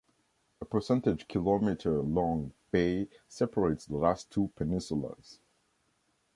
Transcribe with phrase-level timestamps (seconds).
[0.61, 5.37] A % km long bay separates the last two peninsulas.